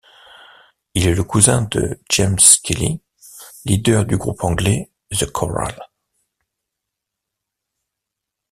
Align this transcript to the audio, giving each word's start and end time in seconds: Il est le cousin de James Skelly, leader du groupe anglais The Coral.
Il 0.95 1.05
est 1.05 1.13
le 1.13 1.23
cousin 1.23 1.61
de 1.69 1.99
James 2.09 2.39
Skelly, 2.39 3.03
leader 3.65 4.03
du 4.03 4.17
groupe 4.17 4.43
anglais 4.43 4.89
The 5.11 5.27
Coral. 5.27 5.77